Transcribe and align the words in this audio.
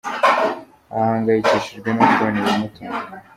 Ahangayikishijwe 0.95 1.89
no 1.95 2.03
kubona 2.11 2.35
ibimutunga 2.41 3.05